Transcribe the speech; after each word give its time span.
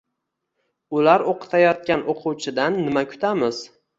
Ular 0.99 1.25
o‘qitayotgan 1.33 2.03
o‘quvchidan 2.13 2.81
nima 2.87 3.07
kutamiz? 3.15 3.63